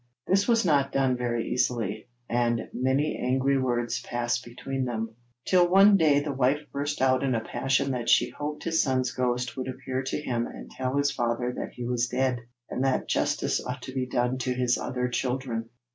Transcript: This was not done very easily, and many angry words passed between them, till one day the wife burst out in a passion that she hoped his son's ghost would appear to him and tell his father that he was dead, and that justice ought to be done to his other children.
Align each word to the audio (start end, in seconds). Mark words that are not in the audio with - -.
This 0.25 0.47
was 0.47 0.65
not 0.65 0.91
done 0.91 1.15
very 1.15 1.47
easily, 1.49 2.07
and 2.27 2.69
many 2.73 3.15
angry 3.21 3.59
words 3.59 4.01
passed 4.01 4.43
between 4.43 4.85
them, 4.85 5.15
till 5.45 5.67
one 5.69 5.95
day 5.95 6.19
the 6.19 6.33
wife 6.33 6.61
burst 6.73 7.03
out 7.03 7.21
in 7.21 7.35
a 7.35 7.39
passion 7.39 7.91
that 7.91 8.09
she 8.09 8.31
hoped 8.31 8.63
his 8.63 8.81
son's 8.81 9.11
ghost 9.11 9.55
would 9.55 9.67
appear 9.67 10.01
to 10.01 10.17
him 10.19 10.47
and 10.47 10.71
tell 10.71 10.97
his 10.97 11.11
father 11.11 11.53
that 11.55 11.73
he 11.73 11.85
was 11.85 12.07
dead, 12.07 12.39
and 12.67 12.83
that 12.83 13.07
justice 13.07 13.63
ought 13.63 13.83
to 13.83 13.93
be 13.93 14.07
done 14.07 14.39
to 14.39 14.55
his 14.55 14.75
other 14.75 15.07
children. 15.07 15.69